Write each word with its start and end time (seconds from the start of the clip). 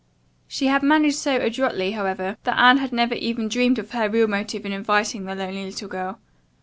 She 0.47 0.65
had 0.65 0.81
managed 0.81 1.17
so 1.17 1.35
adroitly, 1.35 1.91
however, 1.91 2.35
that 2.43 2.57
Anne 2.57 2.77
had 2.77 2.91
never 2.91 3.13
even 3.13 3.47
dreamed 3.47 3.77
of 3.77 3.91
her 3.91 4.09
real 4.09 4.25
motive 4.27 4.65
in 4.65 4.71
inviting 4.71 5.25
the 5.25 5.35
lonely 5.35 5.63
little 5.67 5.87
girl. 5.89 6.19